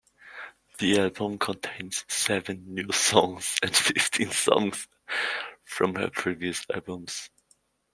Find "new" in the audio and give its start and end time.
2.73-2.91